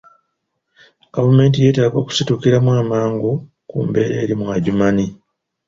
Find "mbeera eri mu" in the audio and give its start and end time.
3.87-4.45